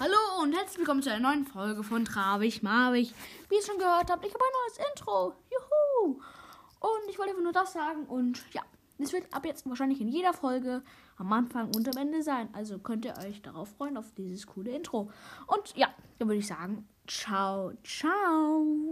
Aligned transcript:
Hallo 0.00 0.14
und 0.40 0.52
herzlich 0.52 0.78
willkommen 0.78 1.02
zu 1.02 1.10
einer 1.10 1.28
neuen 1.28 1.44
Folge 1.44 1.82
von 1.82 2.04
Travig 2.04 2.62
Marwig. 2.62 3.12
Wie 3.48 3.56
ihr 3.56 3.62
schon 3.64 3.78
gehört 3.78 4.08
habt, 4.08 4.24
ich 4.24 4.32
habe 4.32 4.44
ein 4.44 4.52
neues 4.62 4.88
Intro. 4.90 5.34
Juhu! 5.50 6.20
Und 6.78 7.10
ich 7.10 7.18
wollte 7.18 7.30
einfach 7.32 7.42
nur 7.42 7.52
das 7.52 7.72
sagen. 7.72 8.04
Und 8.04 8.44
ja, 8.52 8.62
es 9.00 9.12
wird 9.12 9.26
ab 9.34 9.44
jetzt 9.44 9.68
wahrscheinlich 9.68 10.00
in 10.00 10.06
jeder 10.06 10.32
Folge 10.32 10.84
am 11.16 11.32
Anfang 11.32 11.74
und 11.74 11.88
am 11.88 12.00
Ende 12.00 12.22
sein. 12.22 12.48
Also 12.52 12.78
könnt 12.78 13.06
ihr 13.06 13.14
euch 13.18 13.42
darauf 13.42 13.70
freuen, 13.70 13.96
auf 13.96 14.12
dieses 14.16 14.46
coole 14.46 14.70
Intro. 14.70 15.10
Und 15.48 15.74
ja, 15.74 15.88
dann 16.20 16.28
würde 16.28 16.38
ich 16.38 16.46
sagen, 16.46 16.86
ciao, 17.08 17.72
ciao. 17.82 18.87